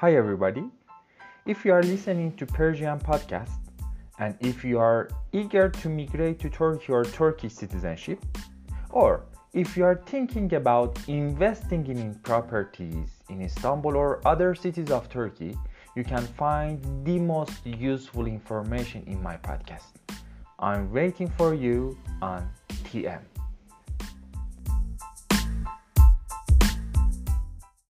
[0.00, 0.62] Hi, everybody.
[1.46, 3.56] If you are listening to Persian podcast
[4.18, 8.22] and if you are eager to migrate to Turkey or Turkish citizenship,
[8.90, 9.24] or
[9.54, 15.56] if you are thinking about investing in properties in Istanbul or other cities of Turkey,
[15.94, 19.96] you can find the most useful information in my podcast.
[20.58, 22.46] I'm waiting for you on
[22.84, 23.22] TM.